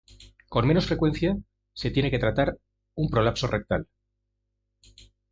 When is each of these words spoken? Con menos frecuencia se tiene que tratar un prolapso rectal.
Con 0.49 0.65
menos 0.65 0.87
frecuencia 0.87 1.37
se 1.73 1.91
tiene 1.91 2.09
que 2.09 2.17
tratar 2.17 2.57
un 2.95 3.07
prolapso 3.07 3.45
rectal. 3.45 3.87